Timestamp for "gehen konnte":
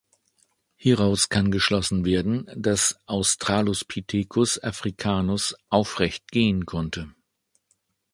6.31-7.13